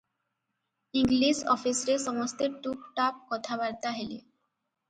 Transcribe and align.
English 1.01 1.41
ଅଫିସରେ 1.55 1.97
ସମସ୍ତେ 2.05 2.49
ଟୁପ୍ଟାପ୍ 2.65 3.21
କଥାବାର୍ତ୍ତା 3.35 3.93
ହେଲେ। 4.01 4.19